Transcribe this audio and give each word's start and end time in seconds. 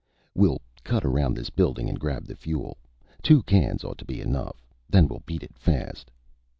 "We'll 0.33 0.59
cut 0.83 1.05
around 1.05 1.35
this 1.35 1.51
building 1.51 1.87
and 1.87 1.99
grab 1.99 2.25
the 2.25 2.35
fuel. 2.35 2.79
Two 3.21 3.43
cans 3.43 3.83
ought 3.83 3.99
to 3.99 4.03
be 4.05 4.19
enough. 4.19 4.65
Then 4.89 5.07
we'll 5.07 5.21
beat 5.27 5.43
it 5.43 5.55
fast." 5.59 6.09